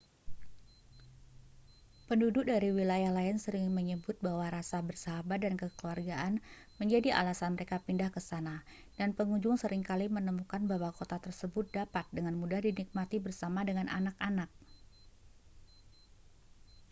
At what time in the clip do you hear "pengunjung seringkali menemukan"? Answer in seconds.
9.17-10.61